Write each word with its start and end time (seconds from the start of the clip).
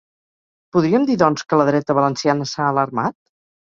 Podríem 0.77 1.05
dir, 1.11 1.19
doncs, 1.25 1.47
que 1.53 1.61
la 1.63 1.69
dreta 1.71 1.99
valenciana 2.01 2.53
s’ha 2.57 2.71
alarmat? 2.75 3.21